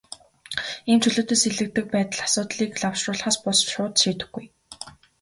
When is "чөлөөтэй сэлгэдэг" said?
1.03-1.85